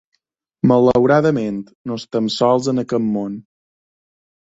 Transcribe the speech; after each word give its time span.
Malauradament, 0.71 1.61
no 1.91 1.99
estem 2.03 2.33
sols 2.41 2.73
en 2.75 2.87
aquest 2.89 3.11
món. 3.15 3.41